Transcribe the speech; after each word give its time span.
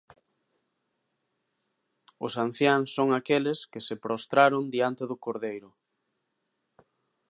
Os 2.25 2.33
anciáns 2.45 2.89
son 2.97 3.09
aqueles 3.11 3.59
que 3.71 3.81
se 3.87 3.95
prostraron 4.03 4.63
diante 4.75 5.03
do 5.09 5.17
Cordeiro. 5.25 5.69